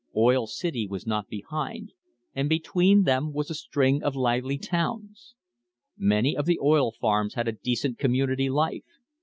[0.17, 1.93] Oil City was not behind,
[2.33, 5.35] and between them was a string of lively towns.
[5.95, 8.97] Many of the oil farms had a decent community life.